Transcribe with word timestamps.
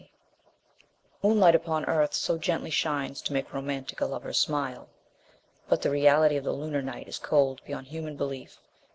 XX 0.01 0.09
Moonlight 1.29 1.53
upon 1.53 1.85
Earth 1.85 2.15
so 2.15 2.39
gently 2.39 2.71
shines 2.71 3.21
to 3.21 3.33
make 3.33 3.53
romantic 3.53 4.01
a 4.01 4.07
lover's 4.07 4.39
smile! 4.39 4.89
But 5.69 5.83
the 5.83 5.91
reality 5.91 6.37
of 6.37 6.43
the 6.43 6.53
Lunar 6.53 6.81
night 6.81 7.07
is 7.07 7.19
cold 7.19 7.61
beyond 7.65 7.85
human 7.85 8.17
belief. 8.17 8.57